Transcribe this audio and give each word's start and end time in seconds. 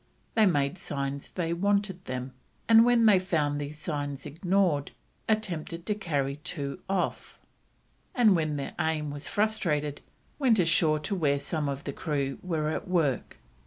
They 0.33 0.47
made 0.47 0.79
signs 0.79 1.29
they 1.29 1.53
wanted 1.53 2.05
them, 2.05 2.33
and 2.67 2.83
when 2.83 3.05
they 3.05 3.19
found 3.19 3.61
these 3.61 3.77
signs 3.77 4.25
ignored, 4.25 4.93
attempted 5.29 5.85
to 5.85 5.93
carry 5.93 6.39
off 6.89 7.37
two, 7.37 8.15
and 8.15 8.35
when 8.35 8.55
their 8.55 8.73
aim 8.79 9.11
was 9.11 9.27
frustrated, 9.27 10.01
went 10.39 10.57
ashore 10.57 10.97
to 10.97 11.13
where 11.13 11.39
some 11.39 11.69
of 11.69 11.83
the 11.83 11.93
crew 11.93 12.39
were 12.41 12.69
at 12.69 12.87
work. 12.87 13.37